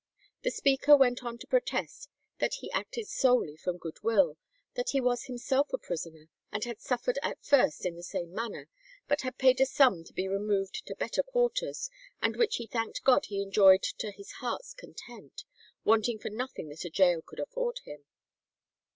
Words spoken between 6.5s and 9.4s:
and had suffered at first in the same manner, but had